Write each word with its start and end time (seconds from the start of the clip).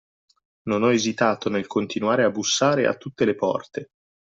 Non 0.63 0.81
ho 0.81 0.89
esitato 0.91 1.47
nel 1.51 1.67
continuare 1.67 2.23
a 2.23 2.31
bussare 2.31 2.87
a 2.87 2.95
tutte 2.97 3.23
le 3.23 3.35
porte 3.35 3.89